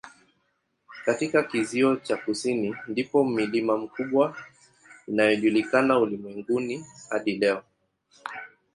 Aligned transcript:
Katika 1.05 1.43
kizio 1.43 1.95
cha 1.95 2.17
kusini 2.17 2.75
ndipo 2.87 3.25
milima 3.25 3.77
mikubwa 3.77 4.37
inayojulikana 5.07 5.99
ulimwenguni 5.99 6.85
hadi 7.09 7.37
leo. 7.37 7.63